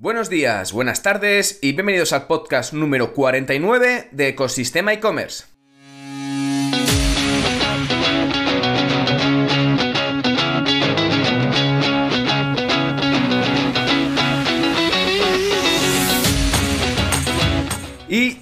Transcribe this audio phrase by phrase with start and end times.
[0.00, 5.57] Buenos días, buenas tardes y bienvenidos al podcast número 49 de Ecosistema e-commerce.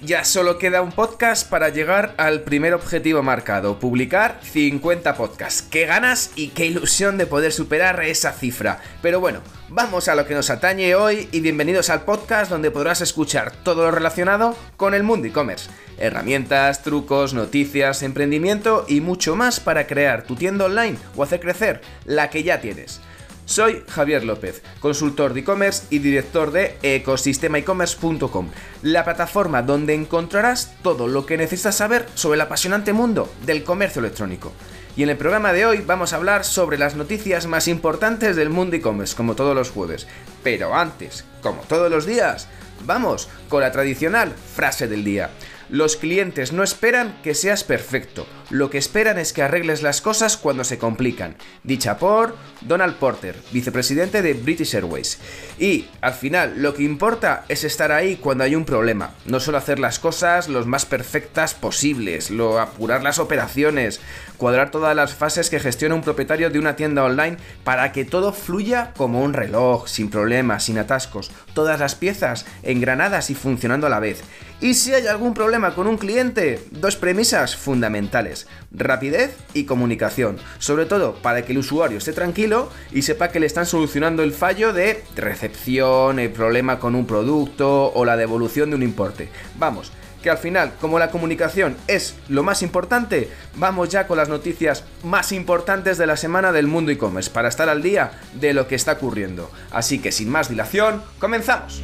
[0.07, 5.61] Ya solo queda un podcast para llegar al primer objetivo marcado, publicar 50 podcasts.
[5.61, 8.79] ¡Qué ganas y qué ilusión de poder superar esa cifra!
[9.01, 13.01] Pero bueno, vamos a lo que nos atañe hoy y bienvenidos al podcast donde podrás
[13.01, 15.69] escuchar todo lo relacionado con el mundo e-commerce.
[15.97, 21.81] Herramientas, trucos, noticias, emprendimiento y mucho más para crear tu tienda online o hacer crecer
[22.05, 23.01] la que ya tienes.
[23.47, 28.49] Soy Javier López, consultor de e-commerce y director de ecosistemaecommerce.com,
[28.81, 34.01] la plataforma donde encontrarás todo lo que necesitas saber sobre el apasionante mundo del comercio
[34.01, 34.51] electrónico.
[34.97, 38.49] Y en el programa de hoy vamos a hablar sobre las noticias más importantes del
[38.49, 40.07] mundo e-commerce, como todos los jueves.
[40.43, 42.49] Pero antes, como todos los días,
[42.85, 45.29] vamos con la tradicional frase del día.
[45.69, 50.37] Los clientes no esperan que seas perfecto, lo que esperan es que arregles las cosas
[50.37, 51.35] cuando se complican.
[51.63, 55.19] Dicha por Donald Porter, vicepresidente de British Airways.
[55.59, 59.57] Y, al final, lo que importa es estar ahí cuando hay un problema, no solo
[59.57, 63.99] hacer las cosas lo más perfectas posibles, lo apurar las operaciones,
[64.37, 68.33] cuadrar todas las fases que gestiona un propietario de una tienda online para que todo
[68.33, 73.89] fluya como un reloj, sin problemas, sin atascos, todas las piezas engranadas y funcionando a
[73.89, 74.23] la vez.
[74.59, 78.36] Y si hay algún problema con un cliente, dos premisas fundamentales,
[78.71, 83.45] rapidez y comunicación, sobre todo para que el usuario esté tranquilo y sepa que le
[83.45, 88.75] están solucionando el fallo de recepción, el problema con un producto o la devolución de
[88.75, 89.29] un importe.
[89.57, 94.29] Vamos, que al final, como la comunicación es lo más importante, vamos ya con las
[94.29, 98.67] noticias más importantes de la semana del mundo e-commerce para estar al día de lo
[98.67, 99.51] que está ocurriendo.
[99.71, 101.81] Así que sin más dilación, comenzamos.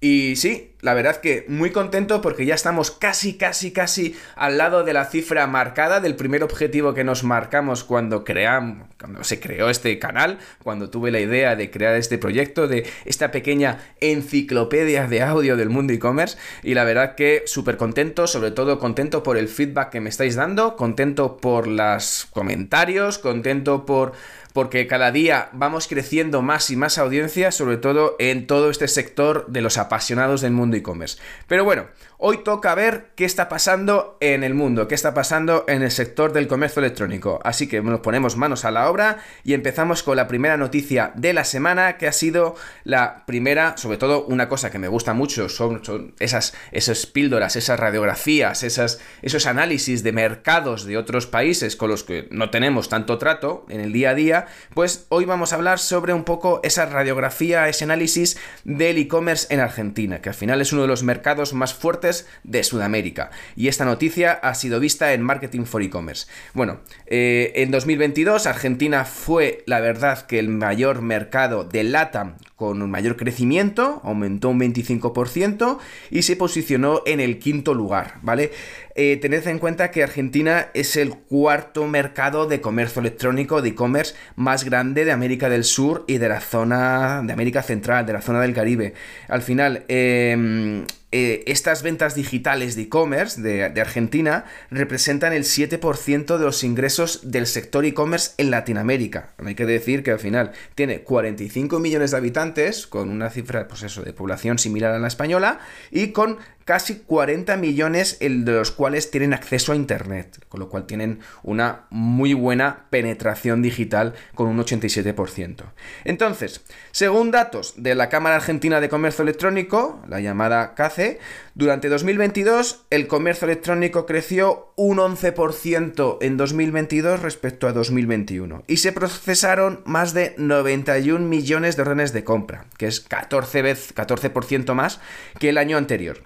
[0.00, 4.84] Y sí, la verdad que muy contento porque ya estamos casi, casi, casi al lado
[4.84, 9.70] de la cifra marcada del primer objetivo que nos marcamos cuando creamos, cuando se creó
[9.70, 15.22] este canal, cuando tuve la idea de crear este proyecto, de esta pequeña enciclopedia de
[15.22, 16.36] audio del mundo e-commerce.
[16.62, 20.34] Y la verdad que súper contento, sobre todo contento por el feedback que me estáis
[20.36, 24.12] dando, contento por los comentarios, contento por
[24.54, 29.46] porque cada día vamos creciendo más y más audiencia, sobre todo en todo este sector
[29.48, 31.18] de los apasionados del mundo e-commerce.
[31.48, 31.88] Pero bueno,
[32.18, 36.32] hoy toca ver qué está pasando en el mundo, qué está pasando en el sector
[36.32, 37.40] del comercio electrónico.
[37.44, 41.32] Así que nos ponemos manos a la obra y empezamos con la primera noticia de
[41.32, 45.48] la semana, que ha sido la primera, sobre todo una cosa que me gusta mucho,
[45.48, 45.82] son,
[46.18, 52.04] esas, esas píldoras, esas radiografías, esas, esos análisis de mercados de otros países con los
[52.04, 55.78] que no tenemos tanto trato en el día a día pues hoy vamos a hablar
[55.78, 60.72] sobre un poco esa radiografía, ese análisis del e-commerce en Argentina, que al final es
[60.72, 62.03] uno de los mercados más fuertes
[62.42, 63.30] de Sudamérica.
[63.56, 66.26] Y esta noticia ha sido vista en Marketing for E-Commerce.
[66.52, 72.82] Bueno, eh, en 2022 Argentina fue la verdad que el mayor mercado de LATAM con
[72.82, 75.78] un mayor crecimiento, aumentó un 25%
[76.10, 78.52] y se posicionó en el quinto lugar, ¿vale?
[78.94, 84.14] Eh, tened en cuenta que Argentina es el cuarto mercado de comercio electrónico, de e-commerce
[84.36, 88.22] más grande de América del Sur y de la zona de América Central, de la
[88.22, 88.94] zona del Caribe.
[89.28, 90.84] Al final, eh,
[91.16, 97.46] eh, estas ventas digitales de e-commerce de, Argentina representan el 7% de los ingresos del
[97.46, 99.28] sector e-commerce en Latinoamérica.
[99.38, 103.84] Hay que decir que al final tiene 45 millones de habitantes, con una cifra pues
[103.84, 105.60] eso, de población similar a la española,
[105.92, 110.86] y con casi 40 millones de los cuales tienen acceso a Internet, con lo cual
[110.86, 115.64] tienen una muy buena penetración digital con un 87%.
[116.04, 121.18] Entonces, según datos de la Cámara Argentina de Comercio Electrónico, la llamada CACE,
[121.56, 128.90] durante 2022 el comercio electrónico creció un 11% en 2022 respecto a 2021 y se
[128.90, 135.00] procesaron más de 91 millones de órdenes de compra, que es 14 veces 14% más
[135.38, 136.24] que el año anterior.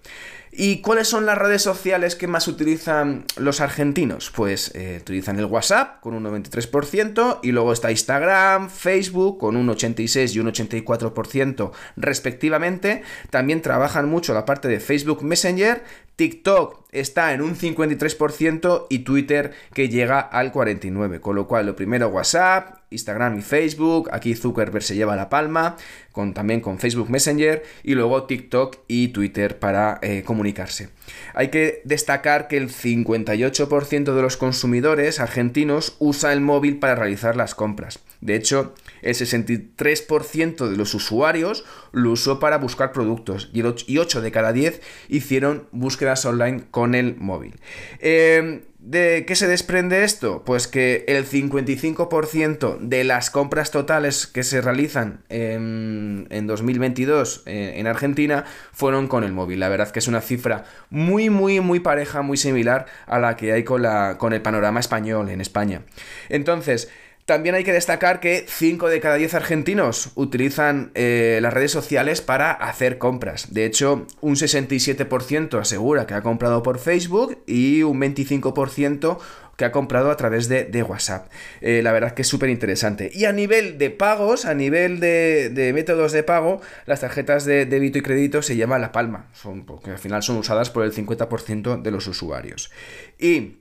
[0.50, 4.30] ¿Y cuáles son las redes sociales que más utilizan los argentinos?
[4.34, 9.68] Pues eh, utilizan el WhatsApp con un 93% y luego está Instagram, Facebook con un
[9.68, 13.02] 86 y un 84% respectivamente.
[13.30, 15.82] También trabajan mucho la parte de Facebook Messenger,
[16.19, 21.20] TikTok está en un 53% y Twitter que llega al 49%.
[21.20, 24.09] Con lo cual, lo primero WhatsApp, Instagram y Facebook.
[24.11, 25.76] Aquí Zuckerberg se lleva la palma,
[26.11, 30.88] con, también con Facebook Messenger y luego TikTok y Twitter para eh, comunicarse.
[31.35, 37.37] Hay que destacar que el 58% de los consumidores argentinos usa el móvil para realizar
[37.37, 38.00] las compras.
[38.20, 44.30] De hecho, El 63% de los usuarios lo usó para buscar productos y 8 de
[44.30, 47.56] cada 10 hicieron búsquedas online con el móvil.
[48.00, 50.44] Eh, ¿De qué se desprende esto?
[50.44, 57.88] Pues que el 55% de las compras totales que se realizan en, 2022 eh, en
[57.88, 59.58] Argentina fueron con el móvil.
[59.58, 63.52] La verdad que es una cifra muy, muy, muy pareja, muy similar a la que
[63.52, 65.82] hay con, la, con el panorama español en España.
[66.28, 66.88] Entonces,
[67.28, 72.22] también hay que destacar que 5 de cada 10 argentinos utilizan eh, las redes sociales
[72.22, 73.52] para hacer compras.
[73.52, 79.19] De hecho, un 67% asegura que ha comprado por Facebook y un 25%
[79.58, 81.30] que ha comprado a través de, WhatsApp.
[81.60, 83.10] Eh, la verdad que es súper interesante.
[83.12, 87.66] Y a nivel de pagos, a nivel de, de, métodos de pago, las tarjetas de
[87.66, 90.94] débito y crédito se llama La Palma, son, porque al final son usadas por el
[90.94, 92.70] 50% de los usuarios.
[93.19, 93.58] Y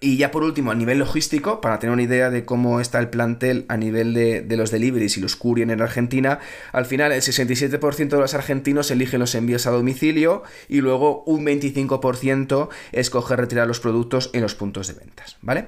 [0.00, 3.10] y ya por último, a nivel logístico, para tener una idea de cómo está el
[3.10, 6.38] plantel a nivel de, los deliveries y los courier en Argentina,
[6.72, 11.44] al final el 67% de los argentinos eligen los envíos a domicilio y luego un
[11.44, 15.66] 25% escoge retirar los productos en los puntos de ventas, ¿vale?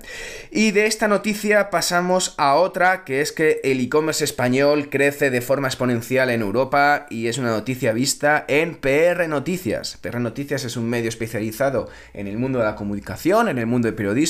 [0.50, 5.40] Y de esta noticia pasamos a otra, que es que el e-commerce español crece de
[5.42, 9.98] forma exponencial en Europa y es una noticia vista en PR Noticias.
[10.00, 13.88] PR Noticias es un medio especializado en el mundo de la comunicación, en el mundo
[13.88, 14.21] del periodismo,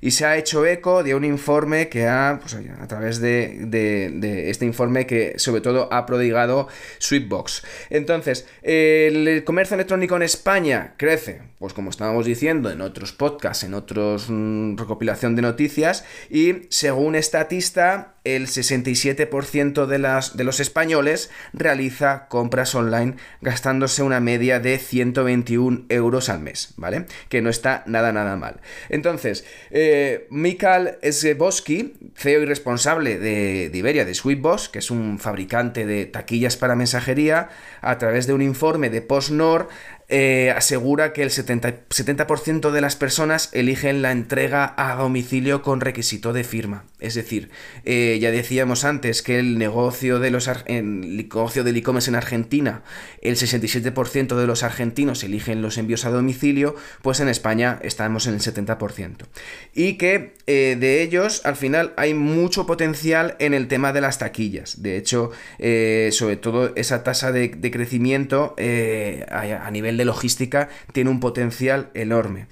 [0.00, 4.64] y se ha hecho eco de un informe que ha, pues, a través de, este
[4.64, 6.68] informe que sobre todo ha prodigado
[6.98, 7.62] Sweetbox.
[7.90, 13.74] Entonces, el comercio electrónico en España crece, pues como estábamos diciendo en otros podcasts, en
[13.74, 21.30] otros mm, recopilación de noticias, y según estatista, el 67% de, las, de los españoles
[21.52, 27.06] realiza compras online gastándose una media de 121 euros al mes, ¿vale?
[27.28, 28.60] Que no está nada, nada mal.
[28.88, 35.18] Entonces, eh, Mikal Sgeboski, CEO y responsable de, de Iberia, de Sweetboss, que es un
[35.18, 37.48] fabricante de taquillas para mensajería,
[37.80, 39.68] a través de un informe de PostNord,
[40.10, 46.32] eh, asegura que el 70%, de las personas eligen la entrega a domicilio con requisito
[46.32, 46.84] de firma.
[46.98, 47.50] Es decir,
[47.84, 52.82] eh, ya decíamos antes que el negocio, de los, el negocio del e-commerce en Argentina,
[53.20, 58.34] el 67% de los argentinos eligen los envíos a domicilio, pues en España estamos en
[58.34, 59.26] el 70%.
[59.74, 64.18] Y que eh, de ellos, al final, hay mucho potencial en el tema de las
[64.18, 64.80] taquillas.
[64.80, 71.20] De hecho, sobre todo esa tasa de, de crecimiento a nivel de logística tiene un
[71.20, 72.46] potencial enorme.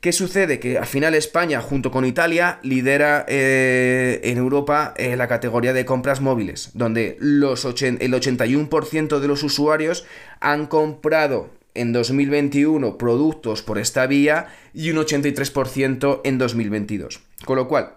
[0.00, 0.60] ¿Qué sucede?
[0.60, 5.84] Que al final España, junto con Italia, lidera eh, en Europa eh, la categoría de
[5.84, 10.06] compras móviles, donde los el 81% de los usuarios
[10.40, 17.20] han comprado en 2021 productos por esta vía y un 83% en 2022.
[17.44, 17.94] Con lo cual,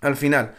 [0.00, 0.54] al final,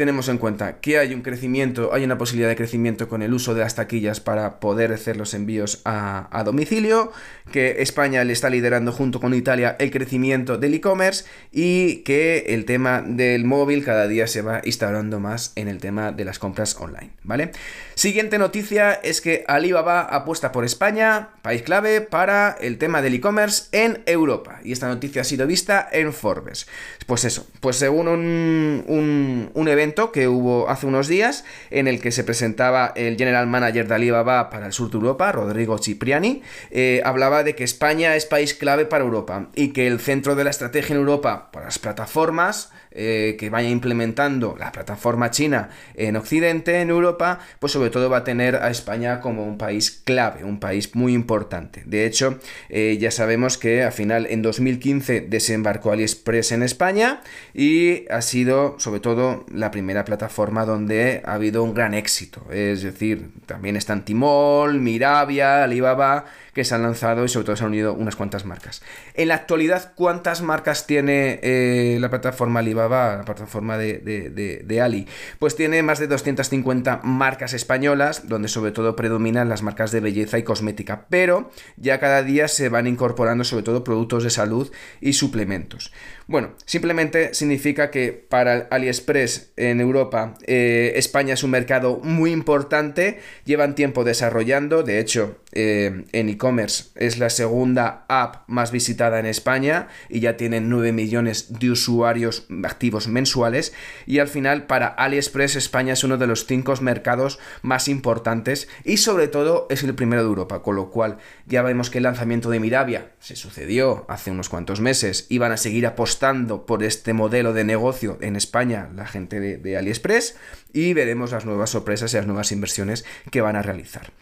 [0.00, 3.52] tenemos en cuenta que hay un crecimiento, hay una posibilidad de crecimiento con el uso
[3.52, 7.12] de las taquillas para poder hacer los envíos a, domicilio,
[7.52, 12.64] que España le está liderando junto con Italia el crecimiento del e-commerce y que el
[12.64, 16.74] tema del móvil cada día se va instaurando más en el tema de las compras
[16.80, 17.52] online, ¿vale?
[17.94, 23.64] Siguiente noticia es que Alibaba apuesta por España, país clave para el tema del e-commerce
[23.72, 24.60] en Europa.
[24.64, 26.66] Y esta noticia ha sido vista en Forbes.
[27.06, 32.12] Pues eso, pues según un, un evento que hubo hace unos días en el que
[32.12, 37.02] se presentaba el general manager de Alibaba para el sur de Europa, Rodrigo Cipriani, eh,
[37.04, 40.50] hablaba de que España es país clave para Europa y que el centro de la
[40.50, 46.80] estrategia en Europa para las plataformas eh, que vaya implementando la plataforma china en Occidente,
[46.80, 50.58] en Europa, pues sobre todo va a tener a España como un país clave, un
[50.58, 51.82] país muy importante.
[51.86, 57.22] De hecho, eh, ya sabemos que al final en 2015 desembarcó AliExpress en España
[57.54, 62.44] y ha sido sobre todo la primera plataforma donde ha habido un gran éxito.
[62.50, 67.64] Es decir, también están Timol, Mirabia, Alibaba, que se han lanzado y sobre todo se
[67.64, 68.82] han unido unas cuantas marcas.
[69.14, 75.06] En la actualidad, ¿cuántas marcas tiene eh, la plataforma Alibaba, la plataforma de, Ali?
[75.38, 80.38] Pues tiene más de 250 marcas españolas, donde sobre todo predominan las marcas de belleza
[80.38, 84.70] y cosmética, pero ya cada día se van incorporando sobre todo productos de salud
[85.00, 85.92] y suplementos.
[86.26, 93.18] Bueno, simplemente significa que para AliExpress en Europa, eh, España es un mercado muy importante,
[93.44, 99.26] llevan tiempo desarrollando, de hecho, eh, en e-commerce es la segunda app más visitada en
[99.26, 103.72] España y ya tienen 9 millones de usuarios activos mensuales
[104.06, 108.98] y al final para AliExpress España es uno de los 5 mercados más importantes y
[108.98, 112.50] sobre todo es el primero de Europa, con lo cual ya vemos que el lanzamiento
[112.50, 117.12] de Mirabia se sucedió hace unos cuantos meses y van a seguir apostando por este
[117.12, 120.36] modelo de negocio en España, la gente de AliExpress
[120.72, 124.12] y veremos las nuevas sorpresas y las nuevas inversiones que van a realizar.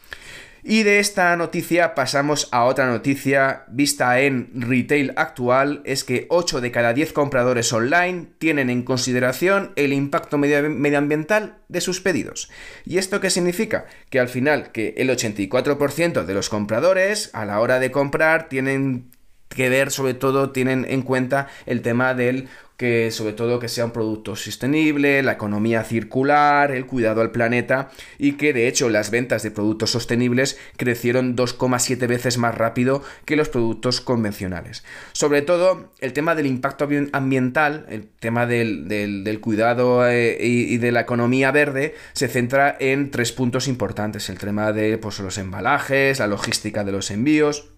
[0.70, 6.60] Y de esta noticia pasamos a otra noticia vista en retail actual, es que 8
[6.60, 12.50] de cada 10 compradores online tienen en consideración el impacto medioambiental de sus pedidos.
[12.84, 13.87] ¿Y esto qué significa?
[14.10, 19.10] Que al final que el 84% de los compradores a la hora de comprar tienen
[19.48, 23.85] que ver sobre todo, tienen en cuenta el tema del que sobre todo que sea
[23.85, 29.11] un producto sostenible, la economía circular, el cuidado al planeta y que de hecho las
[29.11, 34.85] ventas de productos sostenibles crecieron 2,7 veces más rápido que los productos convencionales.
[35.11, 41.00] Sobre todo el tema del impacto ambiental, el tema del, cuidado eh, y, de la
[41.00, 46.28] economía verde se centra en tres puntos importantes, el tema de pues, los embalajes, la
[46.28, 47.70] logística de los envíos,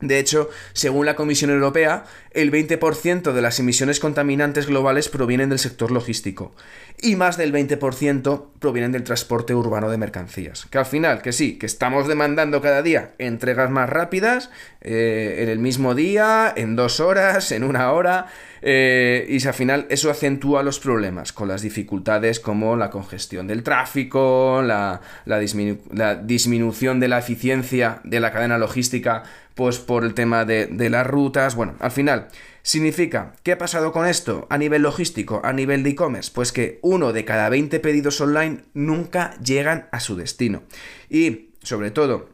[0.00, 5.58] de hecho, según la Comisión Europea, el 20% de las emisiones contaminantes globales provienen del
[5.58, 6.52] sector logístico
[7.00, 10.66] y más del 20% provienen del transporte urbano de mercancías.
[10.66, 14.50] Que al final, que sí, que estamos demandando cada día entregas más rápidas,
[14.82, 18.26] eh, en el mismo día, en dos horas, en una hora,
[18.60, 23.62] eh, y al final eso acentúa los problemas con las dificultades como la congestión del
[23.62, 29.22] tráfico, la, la disminución de la eficiencia de la cadena logística
[29.56, 31.56] pues por el tema de, las rutas.
[31.56, 32.28] Bueno, al final,
[32.62, 36.30] significa, ¿qué ha pasado con esto a nivel logístico, a nivel de e-commerce?
[36.32, 40.62] Pues que uno de cada 20 pedidos online nunca llegan a su destino.
[41.08, 42.28] Y, sobre todo,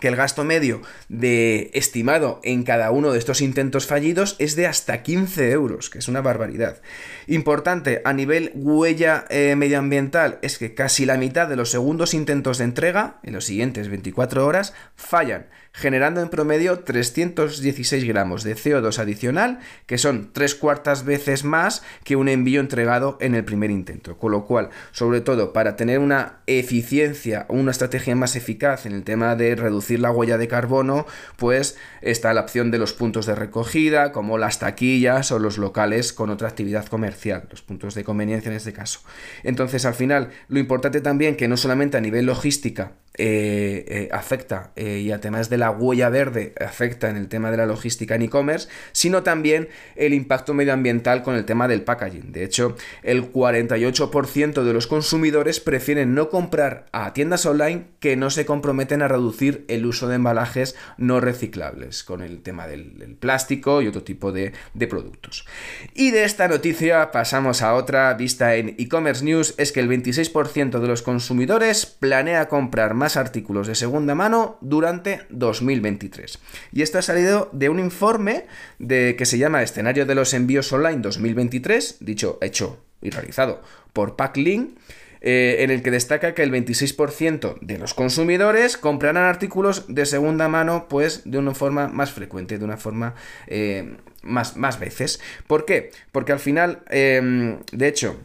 [0.00, 0.80] que el gasto medio
[1.10, 5.98] de estimado en cada uno de estos intentos fallidos es de hasta 15 euros, que
[5.98, 6.80] es una barbaridad.
[7.26, 12.56] Importante, a nivel huella eh, medioambiental, es que casi la mitad de los segundos intentos
[12.56, 18.98] de entrega, en los siguientes 24 horas, fallan generando en promedio 316 gramos de CO2
[18.98, 24.18] adicional, que son tres cuartas veces más que un envío entregado en el primer intento.
[24.18, 28.92] Con lo cual, sobre todo para tener una eficiencia o una estrategia más eficaz en
[28.92, 33.26] el tema de reducir la huella de carbono, pues está la opción de los puntos
[33.26, 38.04] de recogida, como las taquillas o los locales con otra actividad comercial, los puntos de
[38.04, 39.00] conveniencia en este caso.
[39.44, 44.70] Entonces, al final, lo importante también que no solamente a nivel logística eh, eh, afecta
[44.76, 48.22] eh, y además de la huella verde afecta en el tema de la logística en
[48.22, 52.30] e-commerce, sino también el impacto medioambiental con el tema del packaging.
[52.30, 58.30] De hecho, el 48% de los consumidores prefieren no comprar a tiendas online que no
[58.30, 63.82] se comprometen a reducir el uso de embalajes no reciclables, con el tema del, plástico
[63.82, 65.46] y otro tipo de, de productos.
[65.94, 70.78] Y de esta noticia pasamos a otra vista en e-commerce news, es que el 26%
[70.78, 76.38] de los consumidores planea comprar más artículos de segunda mano durante 2023.
[76.72, 78.44] Y esto ha salido de un informe
[78.78, 83.62] de, que se llama Escenario de los Envíos Online 2023, dicho, hecho y realizado
[83.94, 84.78] por Packlink.
[85.22, 90.48] Eh, en el que destaca que el 26% de los consumidores comprarán artículos de segunda
[90.48, 93.14] mano, pues de una forma más frecuente, de una forma
[93.46, 95.20] eh, más, más veces.
[95.46, 95.90] ¿Por qué?
[96.10, 98.16] Porque al final, eh, de hecho,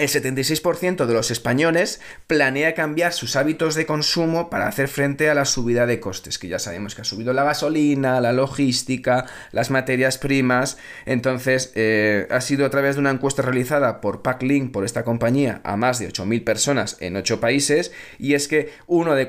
[0.00, 5.34] el 76% de los españoles planea cambiar sus hábitos de consumo para hacer frente a
[5.34, 9.70] la subida de costes, que ya sabemos que ha subido la gasolina, la logística, las
[9.70, 10.78] materias primas.
[11.04, 15.60] Entonces, eh, ha sido a través de una encuesta realizada por Packlink, por esta compañía,
[15.64, 19.28] a más de 8.000 personas en 8 países, y es que uno de,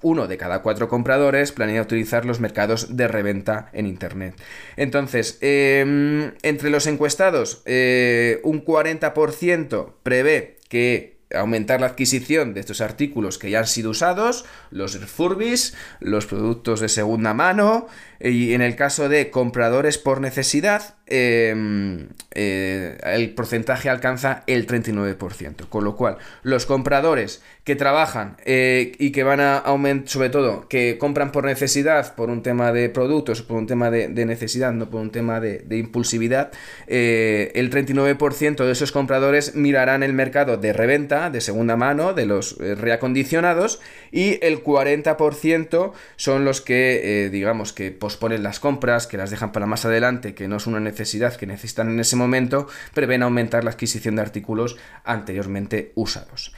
[0.00, 4.34] uno de cada cuatro compradores planea utilizar los mercados de reventa en Internet.
[4.76, 12.80] Entonces, em, entre los encuestados, eh, un 40% prevé que aumentar la adquisición de estos
[12.80, 17.86] artículos que ya han sido usados, los refurbis, los productos de segunda mano,
[18.20, 25.68] y en el caso de compradores por necesidad, em, eh, el porcentaje alcanza el 39%.
[25.68, 30.66] Con lo cual, los compradores que trabajan eh, y que van a aumentar, sobre todo,
[30.68, 34.88] que compran por necesidad, por un tema de productos, por un tema de, necesidad, no
[34.88, 36.50] por un tema de, impulsividad,
[36.86, 42.24] eh, el 39% de esos compradores mirarán el mercado de reventa, de segunda mano, de
[42.24, 49.30] los reacondicionados, y el 40% son los que, digamos, que ponen las compras, que las
[49.30, 51.01] dejan para más adelante, que no es una necesidad
[51.36, 56.54] que necesitan en ese momento, prevén aumentar la adquisición de artículos anteriormente usados.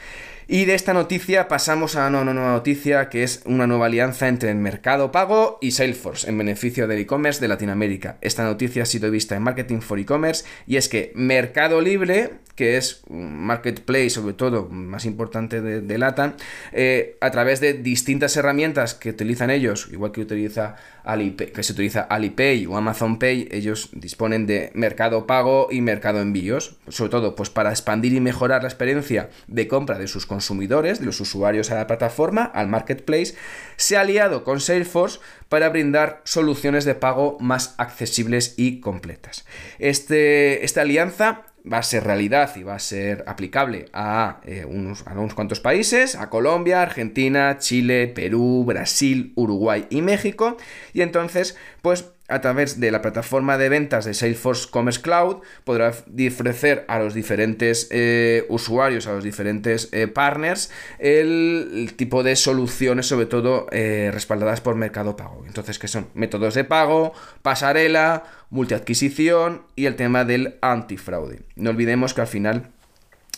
[0.46, 4.50] Y de esta noticia pasamos a una nueva noticia que es una nueva alianza entre
[4.50, 8.18] el Mercado Pago y Salesforce en beneficio del e-commerce de Latinoamérica.
[8.20, 12.76] Esta noticia ha sido vista en Marketing for E-Commerce y es que Mercado Libre, que
[12.76, 16.34] es un marketplace sobre todo más importante de, de LATAM,
[16.72, 21.72] eh, a través de distintas herramientas que utilizan ellos, igual que utiliza Alipay, que se
[21.72, 27.34] utiliza Alipay o Amazon Pay, ellos disponen de Mercado Pago y Mercado Envíos, sobre todo
[27.34, 31.70] pues para expandir y mejorar la experiencia de compra de sus consumidores, de los usuarios
[31.70, 33.36] a la plataforma, al marketplace,
[33.76, 39.44] se ha aliado con Salesforce para brindar soluciones de pago más accesibles y completas.
[39.78, 45.06] Este, esta alianza va a ser realidad y va a ser aplicable a, eh, unos,
[45.06, 50.56] a unos cuantos países, a Colombia, Argentina, Chile, Perú, Brasil, Uruguay y México.
[50.92, 55.90] Y entonces, pues a través de la plataforma de ventas de Salesforce Commerce Cloud podrá
[55.90, 63.06] ofrecer a los diferentes eh, usuarios, a los diferentes eh, partners, el, tipo de soluciones,
[63.06, 65.44] sobre todo respaldadas por Mercado Pago.
[65.46, 67.12] Entonces, que son métodos de pago,
[67.42, 71.42] pasarela, multiadquisición y el tema del antifraude.
[71.56, 72.70] No olvidemos que al final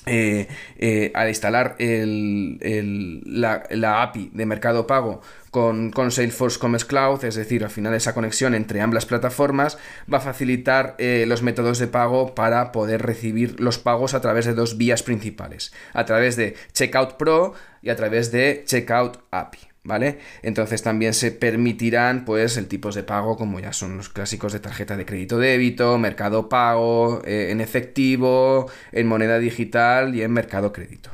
[0.07, 0.47] eh,
[0.79, 3.63] eh, al instalar la,
[4.03, 5.21] API de Mercado Pago
[5.51, 9.79] con, con, Salesforce Commerce Cloud, es decir, al final esa conexión entre ambas plataformas
[10.13, 14.45] va a facilitar eh, los métodos de pago para poder recibir los pagos a través
[14.45, 19.76] de dos vías principales, a través de Checkout Pro y a través de Checkout API.
[19.87, 20.19] ¿Vale?
[20.43, 24.61] Entonces también se permitirán, pues, el tipos de pago como ya son los clásicos de
[24.61, 30.73] tarjeta de crédito débito, mercado pago, eh, en efectivo, en moneda digital y en mercado
[30.73, 31.11] crédito.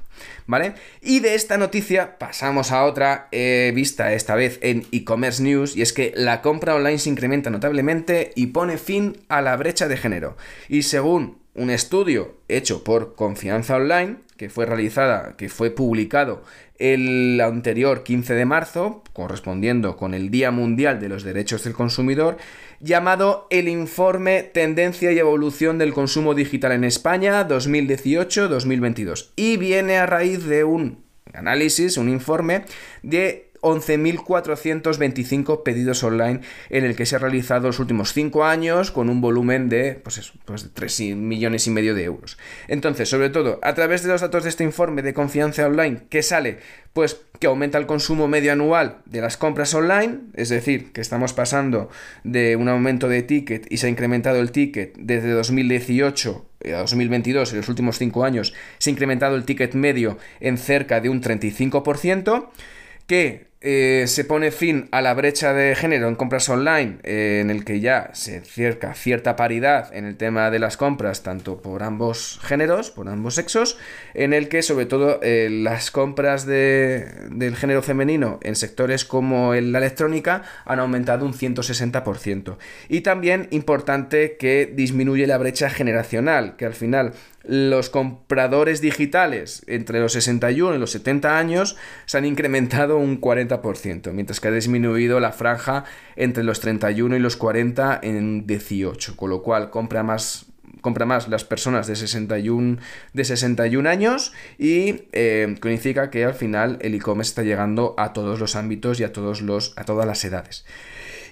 [0.47, 0.75] ¿Vale?
[1.01, 5.93] Y de esta noticia pasamos a otra vista esta vez en e-commerce news y es
[5.93, 10.37] que la compra online se incrementa notablemente y pone fin a la brecha de género.
[10.69, 16.43] Y según un estudio hecho por Confianza Online, que fue realizada, que fue publicado
[16.83, 22.39] el anterior 15 de marzo, correspondiendo con el Día Mundial de los Derechos del Consumidor,
[22.81, 29.31] llamado el Informe Tendencia y Evolución del Consumo Digital en España 2018-2022.
[29.37, 32.65] Y viene a raíz de un análisis, un informe
[33.05, 39.09] de 11.425 pedidos online en el que se ha realizado los últimos 5 años con
[39.09, 42.39] un volumen de, pues pues de 3 millones y medio de euros.
[42.69, 46.23] Entonces, sobre todo, a través de los datos de este informe de confianza online, que
[46.23, 46.59] sale?
[46.93, 51.33] Pues que aumenta el consumo medio anual de las compras online, es decir, que estamos
[51.33, 51.89] pasando
[52.23, 57.53] de un aumento de ticket y se ha incrementado el ticket desde 2018 a 2022,
[57.53, 61.21] en los últimos 5 años, se ha incrementado el ticket medio en cerca de un
[61.21, 62.49] 35%,
[63.07, 67.49] que eh, se pone fin a la brecha de género en compras online, eh, en
[67.49, 71.85] el que ya se cerca cierta paridad en el tema de las compras, tanto por
[71.85, 73.79] ambos géneros, por ambos sexos,
[74.15, 79.79] en el que sobre todo eh, las compras del género femenino en sectores como la
[79.79, 82.57] electrónica han aumentado un 160%.
[82.89, 87.13] Y también importante que disminuye la brecha generacional, que al final
[87.45, 91.77] los compradores digitales entre los 61 y los 70 años
[92.07, 95.85] se han incrementado un 40%, mientras que ha disminuido la franja
[96.17, 100.47] entre los 31 y los 40 en 18, con lo cual compra más
[100.81, 102.79] compra más las personas de 61,
[103.13, 108.41] de 61 años y eh, significa que al final el e-commerce está llegando a todos
[108.41, 110.67] los ámbitos y a, todos los, a todas las edades.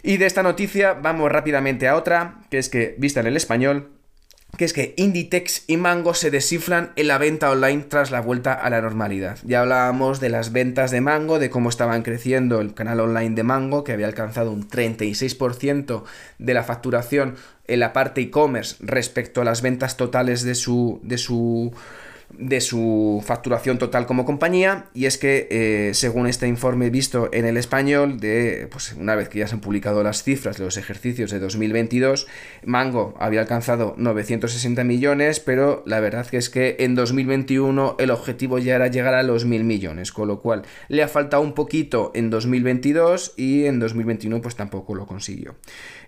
[0.03, 3.90] Y de esta noticia vamos rápidamente a otra, que es que, vista en el español,
[4.57, 8.53] que es que Inditex y Mango se descifran en la venta online tras la vuelta
[8.53, 9.39] a la normalidad.
[9.45, 13.43] Ya hablábamos de las ventas de Mango, de cómo estaban creciendo el canal online de
[13.43, 16.05] Mango, que había alcanzado un 36%
[16.39, 17.37] de la facturación
[17.67, 21.73] en la parte e-commerce respecto a las ventas totales de su, de su
[22.38, 27.45] de su facturación total como compañía y es que eh, según este informe visto en
[27.45, 30.77] el español de pues una vez que ya se han publicado las cifras de los
[30.77, 32.29] ejercicios de 2022
[32.64, 38.59] Mango había alcanzado 960 millones pero la verdad que es que en 2021 el objetivo
[38.59, 42.12] ya era llegar a los 1000 millones con lo cual le ha faltado un poquito
[42.14, 45.57] en 2022 y en 2021 pues tampoco lo consiguió.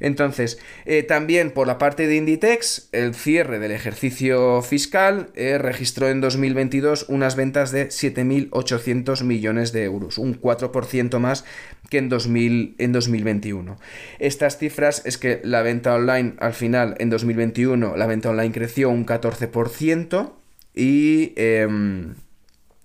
[0.01, 6.12] Entonces eh, también por la parte de Inditex el cierre del ejercicio fiscal eh, registró
[6.12, 11.44] en 2022 unas ventas de 7.800 millones de euros, un 4% más
[11.90, 13.79] que en, 2000, en 2021.
[14.18, 18.90] Estas cifras es que la venta online al final en 2021 la venta online creció
[18.90, 20.33] un 14%
[20.75, 22.14] y, em,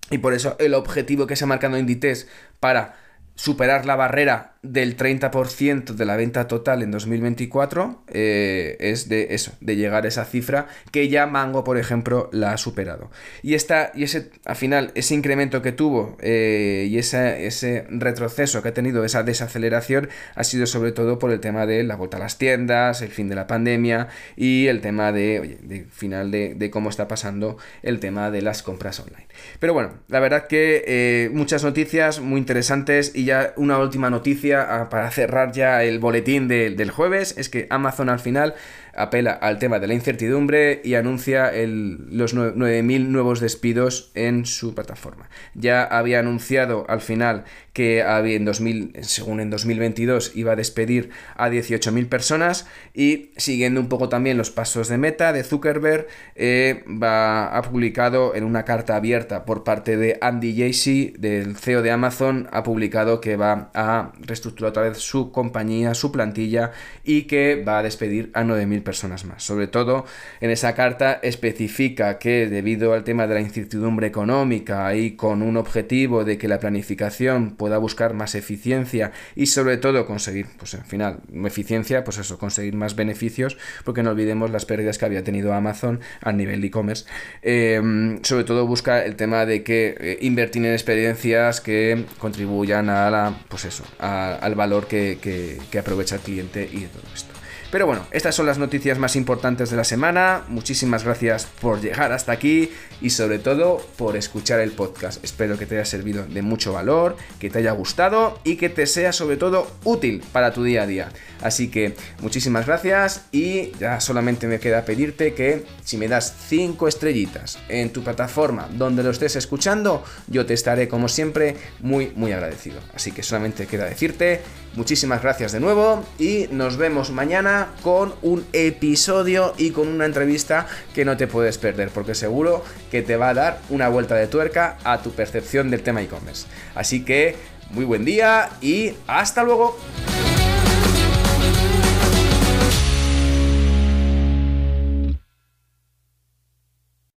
[0.09, 2.27] y por eso el objetivo que se ha marcado Inditex
[2.59, 2.95] para
[3.35, 9.53] superar la barrera del 30% de la venta total en 2024 eh, es de eso,
[9.62, 13.10] de llegar a esa cifra que ya Mango, por ejemplo, la ha superado.
[13.43, 18.73] Y, y ese, al final, ese incremento que tuvo eh, y ese retroceso que ha
[18.73, 22.38] tenido, esa desaceleración, ha sido sobre todo por el tema de la vuelta a las
[22.38, 27.58] tiendas, el fin de la pandemia y el tema de final de, cómo está pasando
[27.82, 29.27] el tema de las compras online.
[29.60, 34.57] Pero bueno, la verdad que eh, muchas noticias muy interesantes y ya una última noticia
[34.62, 38.56] ah, para cerrar ya el boletín del jueves es que Amazon al final
[38.97, 45.29] apela al tema de la incertidumbre y anuncia los 9.000 nuevos despidos en su plataforma.
[45.53, 51.12] Ya había anunciado al final que había en 2000, según en 2022 iba a despedir
[51.36, 56.83] a 18.000 personas y siguiendo un poco también los pasos de Meta, de Zuckerberg, eh,
[56.88, 61.91] va, ha publicado en una carta abierta por parte de Andy Jassy, del CEO de
[61.91, 66.71] Amazon, ha publicado que va a reestructurar otra vez su compañía, su plantilla
[67.03, 68.87] y que va a despedir a 9.000 personas
[69.26, 69.43] más.
[69.43, 70.06] Sobre todo
[70.41, 75.58] en esa carta especifica que debido al tema de la incertidumbre económica y con un
[75.58, 80.86] objetivo de que la planificación pueda buscar más eficiencia y sobre todo conseguir, pues al
[80.86, 85.54] final, eficiencia, pues eso, conseguir más beneficios, porque no olvidemos las pérdidas que había tenido
[85.54, 87.06] Amazon a nivel de e-commerce.
[87.41, 93.10] Eh, sobre todo busca el tema de que eh, invertir en experiencias que contribuyan a
[93.10, 97.37] la, pues eso, al valor que, que aprovecha el cliente y todo esto.
[97.69, 100.43] Pero bueno, estas son las noticias más importantes de la semana.
[100.47, 105.21] Muchísimas gracias por llegar hasta aquí y sobre todo por escuchar el podcast.
[105.21, 108.88] Espero que te haya servido de mucho valor, que te haya gustado y que te
[108.88, 111.10] sea sobre todo útil para tu día a día.
[111.41, 116.88] Así que muchísimas gracias y ya solamente me queda pedirte que si me das 5
[116.88, 122.32] estrellitas en tu plataforma donde lo estés escuchando, yo te estaré como siempre muy muy
[122.32, 122.80] agradecido.
[122.95, 124.39] Así que solamente queda decirte
[124.77, 130.67] muchísimas gracias de nuevo y nos vemos mañana con un episodio y con una entrevista
[130.93, 134.27] que no te puedes perder porque seguro que te va a dar una vuelta de
[134.27, 136.45] tuerca a tu percepción del tema e-commerce.
[136.75, 137.35] Así que
[137.71, 139.75] muy buen día y hasta luego.